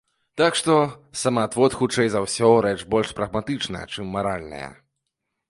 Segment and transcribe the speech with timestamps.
[0.41, 0.77] Так што
[1.23, 4.69] самаадвод, хутчэй за ўсё, рэч больш прагматычная, чым маральная.